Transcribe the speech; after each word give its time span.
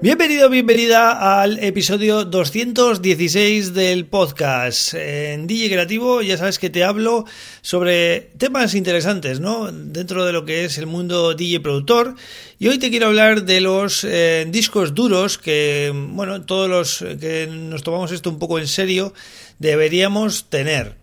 Bienvenido, 0.00 0.48
bienvenida 0.48 1.42
al 1.42 1.58
episodio 1.58 2.24
216 2.24 3.74
del 3.74 4.06
podcast. 4.06 4.94
En 4.94 5.48
DJ 5.48 5.70
Creativo 5.70 6.22
ya 6.22 6.36
sabes 6.36 6.60
que 6.60 6.70
te 6.70 6.84
hablo 6.84 7.24
sobre 7.62 8.30
temas 8.38 8.76
interesantes, 8.76 9.40
¿no? 9.40 9.72
Dentro 9.72 10.24
de 10.24 10.32
lo 10.32 10.44
que 10.44 10.64
es 10.64 10.78
el 10.78 10.86
mundo 10.86 11.34
DJ 11.34 11.58
productor. 11.58 12.14
Y 12.60 12.68
hoy 12.68 12.78
te 12.78 12.90
quiero 12.90 13.08
hablar 13.08 13.42
de 13.42 13.60
los 13.60 14.04
eh, 14.04 14.46
discos 14.48 14.94
duros 14.94 15.36
que, 15.36 15.92
bueno, 15.92 16.42
todos 16.42 16.70
los 16.70 16.98
que 17.18 17.48
nos 17.50 17.82
tomamos 17.82 18.12
esto 18.12 18.30
un 18.30 18.38
poco 18.38 18.60
en 18.60 18.68
serio 18.68 19.12
deberíamos 19.58 20.48
tener. 20.48 20.94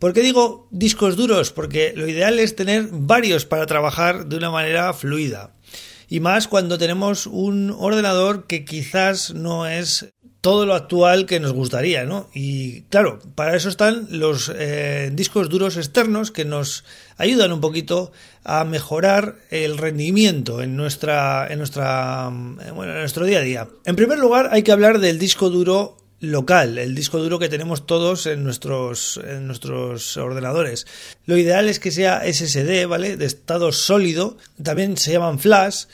¿Por 0.00 0.12
qué 0.12 0.20
digo 0.20 0.66
discos 0.72 1.14
duros? 1.14 1.52
Porque 1.52 1.92
lo 1.94 2.08
ideal 2.08 2.40
es 2.40 2.56
tener 2.56 2.88
varios 2.90 3.46
para 3.46 3.66
trabajar 3.66 4.26
de 4.26 4.36
una 4.36 4.50
manera 4.50 4.92
fluida 4.94 5.52
y 6.12 6.20
más 6.20 6.46
cuando 6.46 6.76
tenemos 6.76 7.26
un 7.26 7.74
ordenador 7.78 8.46
que 8.46 8.66
quizás 8.66 9.32
no 9.32 9.66
es 9.66 10.12
todo 10.42 10.66
lo 10.66 10.74
actual 10.74 11.24
que 11.24 11.40
nos 11.40 11.54
gustaría, 11.54 12.04
¿no? 12.04 12.28
Y 12.34 12.82
claro, 12.90 13.18
para 13.34 13.56
eso 13.56 13.70
están 13.70 14.08
los 14.10 14.52
eh, 14.54 15.10
discos 15.14 15.48
duros 15.48 15.78
externos 15.78 16.30
que 16.30 16.44
nos 16.44 16.84
ayudan 17.16 17.50
un 17.50 17.62
poquito 17.62 18.12
a 18.44 18.64
mejorar 18.64 19.36
el 19.48 19.78
rendimiento 19.78 20.60
en 20.60 20.76
nuestra, 20.76 21.46
en 21.48 21.56
nuestra, 21.56 22.28
bueno, 22.28 22.92
en 22.92 22.98
nuestro 22.98 23.24
día 23.24 23.38
a 23.38 23.42
día. 23.42 23.68
En 23.86 23.96
primer 23.96 24.18
lugar, 24.18 24.50
hay 24.52 24.62
que 24.64 24.72
hablar 24.72 24.98
del 24.98 25.18
disco 25.18 25.48
duro 25.48 25.96
local, 26.22 26.78
el 26.78 26.94
disco 26.94 27.18
duro 27.18 27.40
que 27.40 27.48
tenemos 27.48 27.84
todos 27.84 28.26
en 28.26 28.44
nuestros, 28.44 29.20
en 29.26 29.48
nuestros 29.48 30.16
ordenadores. 30.16 30.86
Lo 31.26 31.36
ideal 31.36 31.68
es 31.68 31.80
que 31.80 31.90
sea 31.90 32.22
SSD, 32.24 32.86
¿vale? 32.86 33.16
De 33.16 33.26
estado 33.26 33.72
sólido, 33.72 34.38
también 34.62 34.96
se 34.96 35.12
llaman 35.12 35.40
flash. 35.40 35.86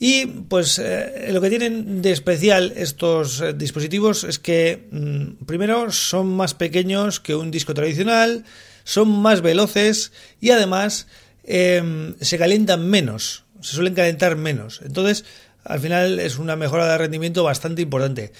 Y 0.00 0.26
pues 0.26 0.80
eh, 0.80 1.28
lo 1.30 1.40
que 1.40 1.50
tienen 1.50 2.02
de 2.02 2.10
especial 2.10 2.72
estos 2.76 3.40
eh, 3.40 3.54
dispositivos 3.54 4.24
es 4.24 4.40
que 4.40 4.88
mm, 4.90 5.44
primero 5.46 5.92
son 5.92 6.34
más 6.34 6.54
pequeños 6.54 7.20
que 7.20 7.36
un 7.36 7.52
disco 7.52 7.72
tradicional, 7.72 8.44
son 8.82 9.08
más 9.08 9.40
veloces 9.40 10.10
y 10.40 10.50
además 10.50 11.06
em, 11.44 12.16
se 12.20 12.38
calientan 12.38 12.88
menos, 12.88 13.44
se 13.60 13.76
suelen 13.76 13.94
calentar 13.94 14.34
menos. 14.34 14.80
Entonces, 14.84 15.24
al 15.62 15.78
final 15.78 16.18
es 16.18 16.38
una 16.38 16.56
mejora 16.56 16.88
de 16.88 16.98
rendimiento 16.98 17.44
bastante 17.44 17.82
importante. 17.82 18.32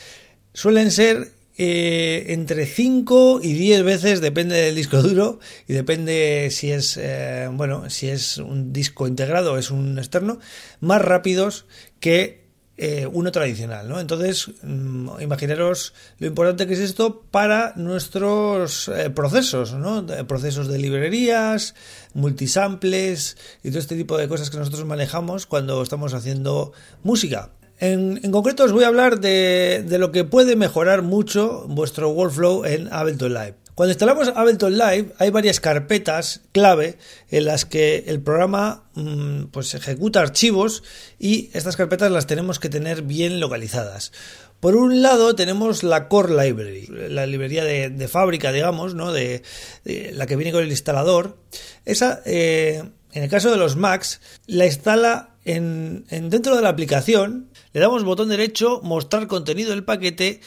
Suelen 0.53 0.91
ser 0.91 1.36
eh, 1.59 2.27
entre 2.35 2.67
5 2.67 3.41
y 3.43 3.55
10 3.55 3.83
veces, 3.83 4.21
depende 4.21 4.57
del 4.57 4.75
disco 4.75 5.01
duro 5.01 5.41
y 5.67 5.73
depende 5.73 6.49
si 6.51 6.71
es, 6.71 6.99
eh, 7.01 7.49
bueno, 7.51 7.89
si 7.89 8.09
es 8.09 8.37
un 8.37 8.75
disco 8.75 9.07
integrado 9.07 9.55
o 9.55 9.57
es 9.57 9.71
un 9.71 9.99
externo, 9.99 10.39
más 10.81 11.01
rápidos 11.01 11.65
que 11.99 12.45
eh, 12.77 13.09
uno 13.11 13.33
tradicional, 13.33 13.89
¿no? 13.89 14.01
Entonces, 14.01 14.51
mm, 14.63 15.23
imaginaros 15.23 15.95
lo 16.19 16.27
importante 16.27 16.67
que 16.67 16.75
es 16.75 16.81
esto 16.81 17.23
para 17.31 17.73
nuestros 17.77 18.91
procesos, 19.15 19.73
¿no? 19.73 20.05
Procesos 20.27 20.69
de 20.69 20.79
librerías, 20.79 21.75
multisamples 22.13 23.39
y 23.63 23.71
todo 23.71 23.79
este 23.79 23.97
tipo 23.97 24.19
de 24.19 24.29
cosas 24.29 24.51
que 24.51 24.59
nosotros 24.59 24.85
manejamos 24.85 25.47
cuando 25.47 25.83
estamos 25.83 26.13
haciendo 26.13 26.73
música. 27.03 27.56
En, 27.79 28.33
concreto 28.33 28.65
os 28.65 28.73
voy 28.73 28.85
a 28.85 28.89
hablar 28.89 29.21
de, 29.21 29.85
lo 29.99 30.11
que 30.11 30.25
puede 30.25 30.57
mejorar 30.57 31.03
mucho 31.03 31.67
vuestro 31.69 32.11
workflow 32.11 32.65
en 32.65 32.93
Ableton 32.93 33.35
Live. 33.35 33.55
Cuando 33.75 33.93
instalamos 33.93 34.33
Ableton 34.35 34.79
Live 34.79 35.13
hay 35.19 35.29
varias 35.29 35.61
carpetas 35.61 36.41
clave 36.53 36.97
en 37.29 37.45
las 37.45 37.67
que 37.67 38.05
el 38.07 38.23
programa 38.23 38.85
mm, 38.95 39.45
pues 39.51 39.75
ejecuta 39.75 40.21
archivos 40.21 40.83
y 41.19 41.51
estas 41.53 41.77
carpetas 41.77 42.11
las 42.11 42.27
tenemos 42.27 42.59
que 42.59 42.71
tener 42.71 43.03
bien 43.03 43.39
localizadas. 43.39 44.13
Por 44.61 44.75
un 44.77 45.03
lado 45.03 45.35
tenemos 45.35 45.83
la 45.83 46.09
Core 46.09 46.31
Library, 46.43 46.87
la 47.11 47.27
librería 47.27 47.65
de, 47.65 48.09
fábrica, 48.09 48.53
digamos, 48.53 48.95
¿no? 48.95 49.13
De, 49.13 49.43
la 49.85 50.27
que 50.27 50.37
viene 50.37 50.53
con 50.53 50.63
el 50.63 50.71
instalador. 50.71 51.37
Esa, 51.85 52.23
eh, 52.25 52.83
en 53.13 53.23
el 53.23 53.29
caso 53.29 53.51
de 53.51 53.59
los 53.59 53.77
Macs, 53.77 54.23
la 54.47 54.65
instala 54.65 55.36
en, 55.47 56.05
dentro 56.09 56.57
de 56.57 56.63
la 56.63 56.69
aplicación 56.69 57.51
le 57.73 57.81
damos 57.81 58.05
botón 58.05 58.29
derecho, 58.29 58.81
mostrar 58.83 59.27
contenido 59.27 59.71
del 59.71 59.85
paquete 59.85 60.41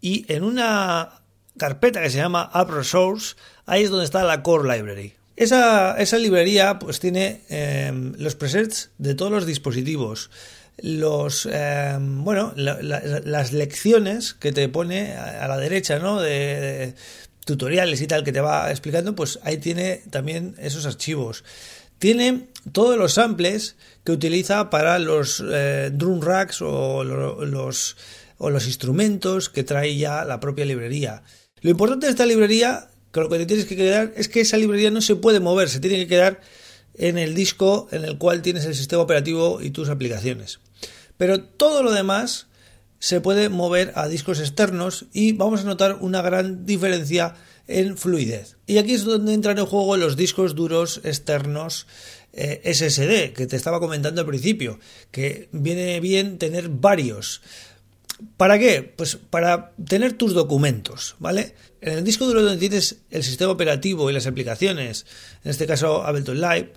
y 0.00 0.24
en 0.32 0.44
una 0.44 1.22
carpeta 1.58 2.02
que 2.02 2.10
se 2.10 2.18
llama 2.18 2.42
App 2.52 2.70
Resource, 2.70 3.36
ahí 3.64 3.84
es 3.84 3.90
donde 3.90 4.04
está 4.04 4.24
la 4.24 4.42
Core 4.42 4.76
Library. 4.76 5.14
Esa, 5.36 5.96
librería 6.18 6.78
pues 6.78 7.00
tiene 7.00 7.42
em, 7.48 8.14
los 8.18 8.36
presets 8.36 8.90
de 8.98 9.14
todos 9.14 9.30
los 9.30 9.46
dispositivos, 9.46 10.30
los 10.78 11.46
em, 11.50 12.24
bueno 12.24 12.52
las 12.56 13.52
lecciones 13.52 14.34
que 14.34 14.52
te 14.52 14.68
pone 14.68 15.12
a, 15.14 15.46
la 15.46 15.58
derecha, 15.58 15.98
¿no? 15.98 16.20
de, 16.20 16.94
tutoriales 17.46 18.02
y 18.02 18.06
tal 18.06 18.24
que 18.24 18.32
te 18.32 18.40
va 18.40 18.70
explicando, 18.70 19.14
pues 19.14 19.38
ahí 19.42 19.58
tiene 19.58 20.02
también 20.10 20.56
esos 20.58 20.84
archivos. 20.84 21.44
Tiene 21.98 22.48
todos 22.72 22.96
los 22.96 23.14
samples 23.14 23.76
que 24.04 24.12
utiliza 24.12 24.70
para 24.70 24.98
los 24.98 25.42
eh, 25.46 25.90
drum 25.92 26.20
racks 26.20 26.62
o 26.62 27.04
los, 27.04 27.96
o 28.38 28.50
los 28.50 28.66
instrumentos 28.66 29.48
que 29.48 29.64
trae 29.64 29.96
ya 29.96 30.24
la 30.24 30.40
propia 30.40 30.64
librería. 30.64 31.22
Lo 31.60 31.70
importante 31.70 32.06
de 32.06 32.10
esta 32.10 32.26
librería, 32.26 32.88
que 33.12 33.20
lo 33.20 33.28
que 33.28 33.38
te 33.38 33.46
tienes 33.46 33.66
que 33.66 33.76
quedar, 33.76 34.12
es 34.16 34.28
que 34.28 34.40
esa 34.40 34.56
librería 34.56 34.90
no 34.90 35.00
se 35.00 35.16
puede 35.16 35.40
mover, 35.40 35.68
se 35.68 35.80
tiene 35.80 35.96
que 35.96 36.06
quedar 36.06 36.40
en 36.94 37.18
el 37.18 37.34
disco 37.34 37.88
en 37.90 38.04
el 38.04 38.18
cual 38.18 38.42
tienes 38.42 38.64
el 38.64 38.74
sistema 38.74 39.02
operativo 39.02 39.60
y 39.62 39.70
tus 39.70 39.88
aplicaciones. 39.88 40.60
Pero 41.16 41.42
todo 41.42 41.82
lo 41.82 41.92
demás 41.92 42.46
se 42.98 43.20
puede 43.20 43.48
mover 43.48 43.92
a 43.94 44.08
discos 44.08 44.40
externos 44.40 45.06
y 45.12 45.32
vamos 45.32 45.60
a 45.60 45.64
notar 45.64 45.98
una 46.00 46.22
gran 46.22 46.66
diferencia 46.66 47.34
en 47.68 47.96
fluidez. 47.96 48.56
Y 48.66 48.78
aquí 48.78 48.94
es 48.94 49.04
donde 49.04 49.34
entran 49.34 49.58
en 49.58 49.66
juego 49.66 49.96
los 49.96 50.16
discos 50.16 50.54
duros 50.54 51.00
externos 51.04 51.86
eh, 52.32 52.60
SSD 52.64 53.32
que 53.32 53.46
te 53.46 53.56
estaba 53.56 53.80
comentando 53.80 54.20
al 54.20 54.26
principio, 54.26 54.78
que 55.10 55.48
viene 55.52 56.00
bien 56.00 56.38
tener 56.38 56.68
varios. 56.68 57.42
¿Para 58.36 58.58
qué? 58.58 58.82
Pues 58.82 59.16
para 59.16 59.72
tener 59.86 60.14
tus 60.14 60.32
documentos, 60.32 61.16
¿vale? 61.18 61.54
En 61.80 61.98
el 61.98 62.04
disco 62.04 62.26
duro 62.26 62.42
donde 62.42 62.58
tienes 62.58 62.96
el 63.10 63.22
sistema 63.22 63.52
operativo 63.52 64.08
y 64.08 64.12
las 64.12 64.26
aplicaciones, 64.26 65.06
en 65.44 65.50
este 65.50 65.66
caso 65.66 66.04
Ableton 66.04 66.40
Live, 66.40 66.72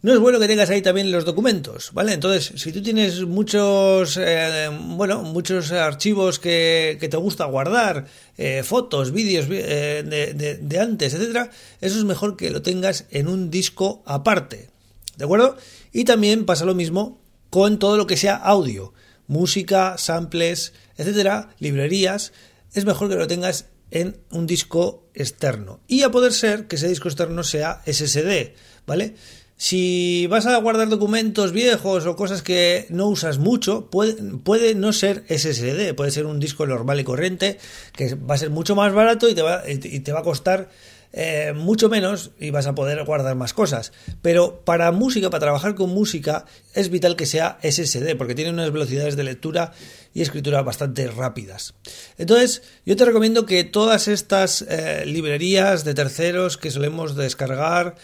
no 0.00 0.12
es 0.12 0.20
bueno 0.20 0.38
que 0.38 0.46
tengas 0.46 0.70
ahí 0.70 0.80
también 0.80 1.10
los 1.10 1.24
documentos, 1.24 1.90
¿vale? 1.92 2.12
Entonces, 2.12 2.52
si 2.60 2.70
tú 2.70 2.82
tienes 2.82 3.24
muchos, 3.24 4.16
eh, 4.16 4.70
bueno, 4.90 5.22
muchos 5.22 5.72
archivos 5.72 6.38
que, 6.38 6.98
te 7.00 7.16
gusta 7.16 7.46
guardar, 7.46 8.06
eh, 8.36 8.62
fotos, 8.62 9.10
vídeos 9.10 9.46
eh, 9.50 10.04
de, 10.06 10.54
de, 10.56 10.78
antes, 10.78 11.14
etcétera, 11.14 11.50
eso 11.80 11.98
es 11.98 12.04
mejor 12.04 12.36
que 12.36 12.50
lo 12.50 12.62
tengas 12.62 13.06
en 13.10 13.26
un 13.26 13.50
disco 13.50 14.02
aparte, 14.06 14.70
¿de 15.16 15.24
acuerdo? 15.24 15.56
Y 15.92 16.04
también 16.04 16.46
pasa 16.46 16.64
lo 16.64 16.76
mismo 16.76 17.20
con 17.50 17.80
todo 17.80 17.96
lo 17.96 18.06
que 18.06 18.16
sea 18.16 18.36
audio, 18.36 18.94
música, 19.26 19.98
samples, 19.98 20.74
etcétera, 20.96 21.50
librerías, 21.58 22.32
es 22.72 22.84
mejor 22.84 23.08
que 23.08 23.16
lo 23.16 23.26
tengas 23.26 23.66
en 23.90 24.20
un 24.30 24.46
disco 24.46 25.08
externo. 25.14 25.80
Y 25.88 26.02
a 26.02 26.10
poder 26.10 26.32
ser 26.32 26.68
que 26.68 26.76
ese 26.76 26.88
disco 26.88 27.08
externo 27.08 27.42
sea 27.42 27.82
SSD, 27.84 28.54
¿vale? 28.86 29.16
Si 29.58 30.28
vas 30.28 30.46
a 30.46 30.56
guardar 30.58 30.88
documentos 30.88 31.50
viejos 31.50 32.06
o 32.06 32.14
cosas 32.14 32.42
que 32.42 32.86
no 32.90 33.08
usas 33.08 33.38
mucho, 33.38 33.90
puede, 33.90 34.76
no 34.76 34.92
ser 34.92 35.24
SSD, 35.28 35.94
puede 35.96 36.12
ser 36.12 36.26
un 36.26 36.38
disco 36.38 36.64
normal 36.64 37.00
y 37.00 37.04
corriente, 37.04 37.58
que 37.92 38.14
va 38.14 38.36
a 38.36 38.38
ser 38.38 38.50
mucho 38.50 38.76
más 38.76 38.92
barato 38.92 39.28
y 39.28 39.34
te 39.34 39.42
va, 39.42 39.64
y 39.68 39.78
te 39.98 40.12
va 40.12 40.20
a 40.20 40.22
costar 40.22 40.68
eh, 41.12 41.54
mucho 41.56 41.88
menos 41.88 42.30
y 42.38 42.50
vas 42.50 42.68
a 42.68 42.76
poder 42.76 43.02
guardar 43.04 43.34
más 43.34 43.52
cosas. 43.52 43.92
Pero 44.22 44.60
para 44.64 44.92
música, 44.92 45.28
para 45.28 45.40
trabajar 45.40 45.74
con 45.74 45.90
música, 45.90 46.44
es 46.72 46.88
vital 46.88 47.16
que 47.16 47.26
sea 47.26 47.58
SSD, 47.60 48.14
porque 48.16 48.36
tiene 48.36 48.52
unas 48.52 48.70
velocidades 48.70 49.16
de 49.16 49.24
lectura 49.24 49.72
y 50.14 50.22
escritura 50.22 50.62
bastante 50.62 51.08
rápidas. 51.08 51.74
Entonces, 52.16 52.62
yo 52.86 52.94
te 52.94 53.04
recomiendo 53.04 53.44
que 53.44 53.64
todas 53.64 54.06
estas 54.06 54.62
eh, 54.62 55.04
librerías 55.04 55.84
de 55.84 55.94
terceros 55.94 56.58
que 56.58 56.70
solemos 56.70 57.16
descargar, 57.16 57.96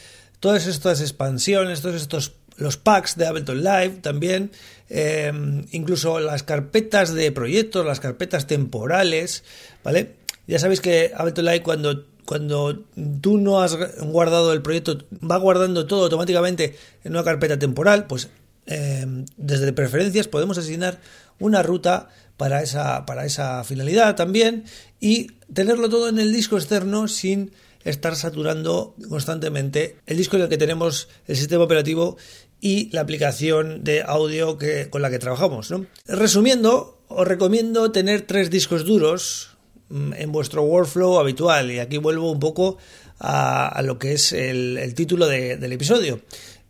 todas 0.44 0.66
estas 0.66 1.00
expansiones, 1.00 1.80
todos 1.80 2.02
estos 2.02 2.34
los 2.58 2.76
packs 2.76 3.16
de 3.16 3.26
Ableton 3.26 3.64
Live 3.64 4.00
también, 4.02 4.50
em, 4.90 5.64
incluso 5.72 6.20
las 6.20 6.42
carpetas 6.42 7.14
de 7.14 7.32
proyectos, 7.32 7.86
las 7.86 7.98
carpetas 7.98 8.46
temporales, 8.46 9.42
¿vale? 9.82 10.16
Ya 10.46 10.58
sabéis 10.58 10.82
que 10.82 11.12
Ableton 11.16 11.46
Live 11.46 11.62
cuando, 11.62 12.04
cuando 12.26 12.84
tú 13.22 13.38
no 13.38 13.62
has 13.62 13.74
guardado 14.02 14.52
el 14.52 14.60
proyecto, 14.60 14.98
va 15.12 15.38
guardando 15.38 15.86
todo 15.86 16.04
automáticamente 16.04 16.76
en 17.04 17.12
una 17.12 17.24
carpeta 17.24 17.58
temporal, 17.58 18.06
pues 18.06 18.28
eh, 18.66 19.24
desde 19.38 19.72
preferencias 19.72 20.28
podemos 20.28 20.58
asignar 20.58 21.00
una 21.38 21.62
ruta 21.62 22.10
para 22.36 22.62
esa, 22.62 23.06
para 23.06 23.24
esa 23.24 23.64
finalidad 23.64 24.14
también 24.14 24.64
y 25.00 25.28
tenerlo 25.54 25.88
todo 25.88 26.10
en 26.10 26.18
el 26.18 26.34
disco 26.34 26.58
externo 26.58 27.08
sin 27.08 27.50
estar 27.84 28.16
saturando 28.16 28.94
constantemente 29.08 29.96
el 30.06 30.16
disco 30.16 30.36
en 30.36 30.42
el 30.42 30.48
que 30.48 30.58
tenemos 30.58 31.08
el 31.26 31.36
sistema 31.36 31.64
operativo 31.64 32.16
y 32.60 32.88
la 32.92 33.02
aplicación 33.02 33.84
de 33.84 34.02
audio 34.02 34.56
que, 34.58 34.88
con 34.88 35.02
la 35.02 35.10
que 35.10 35.18
trabajamos. 35.18 35.72
Resumiendo, 36.06 36.98
os 37.08 37.28
recomiendo 37.28 37.92
tener 37.92 38.22
tres 38.22 38.50
discos 38.50 38.84
duros 38.84 39.50
mm, 39.90 40.14
en 40.14 40.32
vuestro 40.32 40.62
workflow 40.62 41.18
habitual 41.18 41.70
y 41.70 41.78
aquí 41.78 41.98
vuelvo 41.98 42.30
un 42.30 42.40
poco 42.40 42.78
a, 43.20 43.80
lo 43.84 43.98
que 43.98 44.14
es 44.14 44.32
el, 44.32 44.94
título 44.94 45.26
del 45.26 45.72
episodio. 45.72 46.20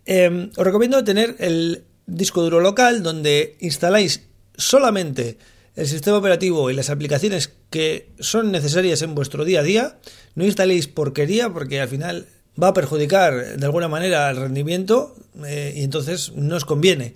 Em, 0.04 0.50
os 0.56 0.64
recomiendo 0.64 1.02
tener 1.04 1.36
el 1.38 1.84
disco 2.06 2.42
duro 2.42 2.60
local 2.60 3.02
donde 3.02 3.56
instaláis 3.60 4.22
solamente 4.56 5.38
el 5.76 5.88
sistema 5.88 6.18
operativo 6.18 6.70
y 6.70 6.74
las 6.74 6.90
aplicaciones 6.90 7.52
que 7.70 8.10
son 8.20 8.52
necesarias 8.52 9.02
en 9.02 9.14
vuestro 9.14 9.44
día 9.44 9.60
a 9.60 9.64
día. 9.64 9.98
No 10.34 10.44
instaléis 10.44 10.86
porquería 10.86 11.50
porque 11.50 11.80
al 11.80 11.88
final 11.88 12.26
va 12.60 12.68
a 12.68 12.74
perjudicar 12.74 13.56
de 13.56 13.66
alguna 13.66 13.88
manera 13.88 14.30
el 14.30 14.36
rendimiento 14.36 15.16
eh, 15.44 15.74
y 15.76 15.82
entonces 15.82 16.32
no 16.34 16.56
os 16.56 16.64
conviene. 16.64 17.14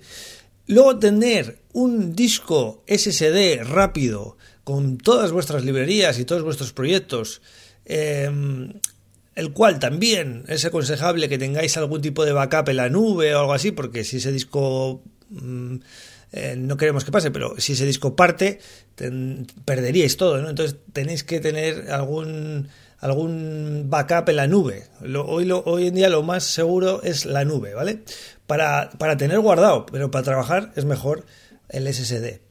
Luego 0.67 0.99
tener 0.99 1.59
un 1.73 2.15
disco 2.15 2.83
SSD 2.87 3.63
rápido 3.63 4.37
con 4.63 4.97
todas 4.97 5.31
vuestras 5.31 5.63
librerías 5.63 6.19
y 6.19 6.25
todos 6.25 6.43
vuestros 6.43 6.73
proyectos, 6.73 7.41
em, 7.85 8.73
el 9.35 9.51
cual 9.53 9.79
también 9.79 10.43
es 10.47 10.65
aconsejable 10.65 11.29
que 11.29 11.39
tengáis 11.39 11.75
algún 11.77 12.01
tipo 12.01 12.25
de 12.25 12.33
backup 12.33 12.69
en 12.69 12.75
la 12.75 12.89
nube 12.89 13.33
o 13.33 13.39
algo 13.39 13.53
así, 13.53 13.71
porque 13.71 14.03
si 14.03 14.17
ese 14.17 14.31
disco... 14.31 15.01
Mm, 15.29 15.77
eh, 16.31 16.55
no 16.57 16.77
queremos 16.77 17.03
que 17.03 17.11
pase, 17.11 17.31
pero 17.31 17.55
si 17.57 17.73
ese 17.73 17.85
disco 17.85 18.15
parte, 18.15 18.59
perderíais 19.65 20.17
todo, 20.17 20.41
¿no? 20.41 20.49
Entonces 20.49 20.77
tenéis 20.93 21.23
que 21.23 21.39
tener 21.39 21.91
algún 21.91 22.67
algún 22.99 23.85
backup 23.87 24.29
en 24.29 24.35
la 24.35 24.47
nube. 24.47 24.87
hoy, 25.01 25.49
hoy 25.51 25.87
en 25.87 25.95
día 25.95 26.09
lo 26.09 26.23
más 26.23 26.43
seguro 26.43 27.01
es 27.01 27.25
la 27.25 27.45
nube, 27.45 27.73
¿vale? 27.73 28.03
Para, 28.45 28.89
para 28.97 29.17
tener 29.17 29.39
guardado, 29.39 29.85
pero 29.85 30.11
para 30.11 30.23
trabajar 30.23 30.71
es 30.75 30.85
mejor 30.85 31.25
el 31.69 31.91
SSD. 31.93 32.41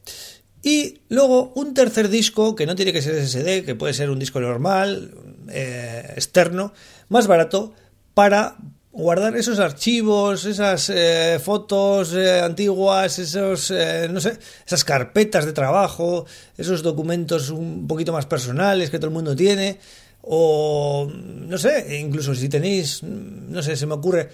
Y 0.61 1.01
luego 1.07 1.53
un 1.55 1.73
tercer 1.73 2.09
disco, 2.09 2.55
que 2.55 2.65
no 2.65 2.75
tiene 2.75 2.91
que 2.91 3.01
ser 3.01 3.15
SSD, 3.15 3.63
que 3.63 3.75
puede 3.75 3.93
ser 3.93 4.09
un 4.09 4.19
disco 4.19 4.39
normal, 4.39 5.13
eh, 5.49 6.13
externo, 6.15 6.73
más 7.07 7.27
barato, 7.27 7.73
para 8.13 8.57
guardar 8.99 9.35
esos 9.37 9.59
archivos, 9.59 10.45
esas 10.45 10.89
eh, 10.89 11.39
fotos 11.41 12.13
eh, 12.13 12.41
antiguas, 12.41 13.17
esos, 13.17 13.71
eh, 13.71 14.07
no 14.11 14.19
sé, 14.19 14.37
esas 14.65 14.83
carpetas 14.83 15.45
de 15.45 15.53
trabajo, 15.53 16.25
esos 16.57 16.83
documentos 16.83 17.49
un 17.49 17.87
poquito 17.87 18.11
más 18.11 18.25
personales 18.25 18.89
que 18.89 18.99
todo 18.99 19.07
el 19.07 19.13
mundo 19.13 19.35
tiene, 19.35 19.79
o 20.21 21.09
no 21.11 21.57
sé, 21.57 21.97
incluso 21.99 22.35
si 22.35 22.49
tenéis, 22.49 23.01
no 23.01 23.63
sé, 23.63 23.77
se 23.77 23.85
me 23.85 23.93
ocurre, 23.93 24.29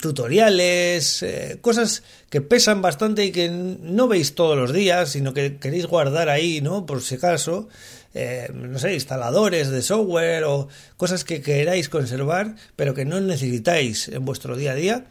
tutoriales, 0.00 1.24
cosas 1.60 2.02
que 2.30 2.40
pesan 2.40 2.80
bastante 2.80 3.24
y 3.24 3.32
que 3.32 3.50
no 3.50 4.08
veis 4.08 4.34
todos 4.34 4.56
los 4.56 4.72
días, 4.72 5.10
sino 5.10 5.34
que 5.34 5.58
queréis 5.58 5.86
guardar 5.86 6.28
ahí, 6.28 6.60
¿no? 6.60 6.86
Por 6.86 7.02
si 7.02 7.16
acaso. 7.16 7.68
Eh, 8.12 8.50
no 8.52 8.78
sé, 8.80 8.94
instaladores 8.94 9.70
de 9.70 9.82
software 9.82 10.42
o 10.44 10.66
cosas 10.96 11.22
que 11.22 11.42
queráis 11.42 11.88
conservar, 11.88 12.56
pero 12.74 12.92
que 12.92 13.04
no 13.04 13.20
necesitáis 13.20 14.08
en 14.08 14.24
vuestro 14.24 14.56
día 14.56 14.72
a 14.72 14.74
día, 14.74 15.06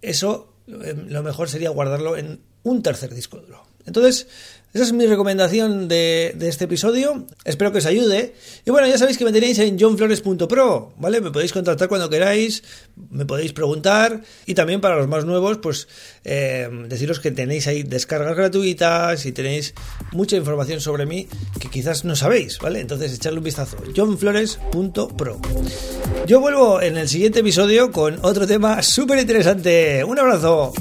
eso 0.00 0.54
eh, 0.68 0.94
lo 1.08 1.22
mejor 1.22 1.48
sería 1.48 1.70
guardarlo 1.70 2.16
en 2.16 2.40
un 2.62 2.82
tercer 2.82 3.14
disco 3.14 3.38
duro. 3.38 3.66
Entonces, 3.86 4.28
esa 4.72 4.84
es 4.84 4.92
mi 4.92 5.04
recomendación 5.06 5.88
de, 5.88 6.36
este 6.42 6.66
episodio. 6.66 7.26
Espero 7.44 7.72
que 7.72 7.78
os 7.78 7.86
ayude. 7.86 8.34
Y 8.64 8.70
bueno, 8.70 8.86
ya 8.86 8.98
sabéis 8.98 9.18
que 9.18 9.24
me 9.24 9.32
tenéis 9.32 9.58
en 9.58 9.76
johnflores.pro, 9.76 10.92
¿vale? 10.96 11.20
Me 11.20 11.32
podéis 11.32 11.52
contactar 11.52 11.88
cuando 11.88 12.08
queráis, 12.08 12.62
me 13.10 13.26
podéis 13.26 13.52
preguntar. 13.52 14.22
Y 14.46 14.54
también 14.54 14.80
para 14.80 14.96
los 14.96 15.08
más 15.08 15.24
nuevos, 15.24 15.58
pues 15.58 15.88
eh, 16.22 16.68
deciros 16.86 17.18
que 17.18 17.32
tenéis 17.32 17.66
ahí 17.66 17.82
descargas 17.82 18.36
gratuitas 18.36 19.26
y 19.26 19.32
tenéis 19.32 19.74
mucha 20.12 20.36
información 20.36 20.80
sobre 20.80 21.04
mí 21.04 21.26
que 21.58 21.68
quizás 21.68 22.04
no 22.04 22.14
sabéis, 22.14 22.60
¿vale? 22.60 22.78
Entonces 22.78 23.12
echadle 23.12 23.38
un 23.38 23.44
vistazo. 23.44 23.76
johnflores.pro. 23.96 25.40
Yo 26.28 26.40
vuelvo 26.40 26.80
en 26.80 26.96
el 26.96 27.08
siguiente 27.08 27.40
episodio 27.40 27.90
con 27.90 28.20
otro 28.22 28.46
tema 28.46 28.84
súper 28.84 29.18
interesante. 29.18 30.04
Un 30.04 30.16
abrazo. 30.16 30.72